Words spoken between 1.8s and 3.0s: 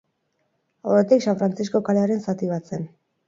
kalearen zati bat zen.